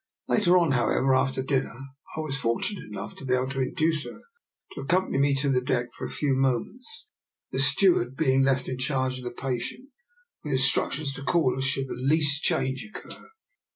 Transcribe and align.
Later 0.27 0.57
on, 0.57 0.71
however, 0.71 1.13
after 1.13 1.43
dinner, 1.43 1.75
I 2.17 2.21
was 2.21 2.35
fortunate 2.35 2.85
enough 2.85 3.15
to 3.17 3.23
be 3.23 3.35
able 3.35 3.49
to 3.49 3.61
induce 3.61 4.03
her 4.05 4.21
to 4.71 4.81
accompany 4.81 5.19
me 5.19 5.35
to 5.35 5.47
the 5.49 5.61
deck 5.61 5.93
for 5.93 6.05
a 6.05 6.09
few 6.09 6.33
moments, 6.33 7.05
the 7.51 7.59
steward 7.59 8.15
being 8.17 8.41
left 8.41 8.67
in 8.67 8.79
charge 8.79 9.19
of 9.19 9.23
the 9.23 9.29
patient, 9.29 9.89
with 10.43 10.53
instructions 10.53 11.13
to 11.13 11.23
call 11.23 11.55
us 11.55 11.65
should 11.65 11.87
the 11.87 11.93
least 11.93 12.41
change 12.41 12.83
occur. 12.83 13.29